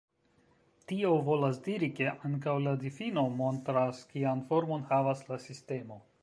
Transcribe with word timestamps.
Tio 0.91 1.09
volas 1.27 1.59
diri, 1.67 1.89
ke 1.99 2.07
ankaŭ 2.29 2.55
la 2.69 2.73
difino 2.85 3.25
montras 3.43 4.01
kian 4.15 4.43
formon 4.49 4.89
havas 4.95 5.23
la 5.31 5.41
sistemo. 5.47 6.01